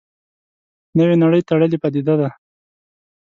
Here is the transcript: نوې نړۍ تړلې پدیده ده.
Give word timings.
نوې 0.97 1.15
نړۍ 1.23 1.41
تړلې 1.49 1.77
پدیده 1.83 2.15
ده. 2.21 2.29